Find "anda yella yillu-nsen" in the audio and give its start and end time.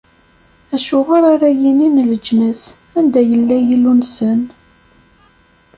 2.97-4.41